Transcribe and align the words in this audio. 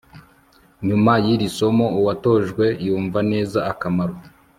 nyuma 0.87 1.11
y'iri 1.25 1.47
somo, 1.57 1.85
uwatojwe 1.99 2.65
yumva 2.85 3.19
neza 3.31 3.59
akamaro 3.71 4.15